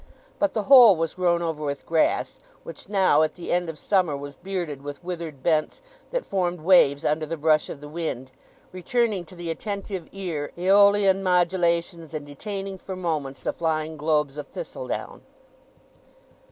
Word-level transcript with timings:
But 0.39 0.55
the 0.55 0.63
whole 0.63 0.95
was 0.95 1.13
grown 1.13 1.43
over 1.43 1.63
with 1.63 1.85
grass, 1.85 2.39
which 2.63 2.89
now, 2.89 3.21
at 3.21 3.35
the 3.35 3.51
end 3.51 3.69
of 3.69 3.77
summer, 3.77 4.17
was 4.17 4.35
bearded 4.35 4.81
with 4.81 5.03
withered 5.03 5.43
bents 5.43 5.79
that 6.09 6.25
formed 6.25 6.61
waves 6.61 7.05
under 7.05 7.27
the 7.27 7.37
brush 7.37 7.69
of 7.69 7.81
the 7.81 7.87
wind, 7.87 8.31
returning 8.71 9.25
to 9.25 9.35
the 9.35 9.51
attentive 9.51 10.09
ear 10.11 10.53
Æolian 10.57 11.21
modulations, 11.21 12.15
and 12.15 12.25
detaining 12.25 12.79
for 12.79 12.95
moments 12.95 13.41
the 13.41 13.53
flying 13.53 13.95
globes 13.95 14.37
of 14.39 14.47
thistledown. 14.47 15.21